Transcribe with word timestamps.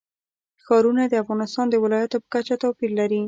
ښارونه 0.63 1.03
د 1.07 1.13
افغانستان 1.23 1.65
د 1.69 1.75
ولایاتو 1.83 2.17
په 2.23 2.27
کچه 2.33 2.55
توپیر 2.63 2.91
لري. 2.99 3.19